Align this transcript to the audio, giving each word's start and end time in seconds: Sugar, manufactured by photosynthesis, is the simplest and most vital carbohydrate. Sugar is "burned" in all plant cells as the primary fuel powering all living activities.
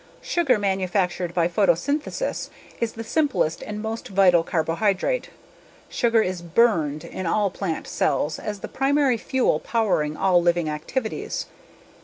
Sugar, 0.23 0.57
manufactured 0.57 1.31
by 1.31 1.47
photosynthesis, 1.47 2.49
is 2.79 2.93
the 2.93 3.03
simplest 3.03 3.61
and 3.61 3.83
most 3.83 4.07
vital 4.07 4.41
carbohydrate. 4.41 5.29
Sugar 5.89 6.23
is 6.23 6.41
"burned" 6.41 7.03
in 7.03 7.27
all 7.27 7.51
plant 7.51 7.85
cells 7.87 8.39
as 8.39 8.61
the 8.61 8.67
primary 8.67 9.17
fuel 9.17 9.59
powering 9.59 10.17
all 10.17 10.41
living 10.41 10.67
activities. 10.67 11.45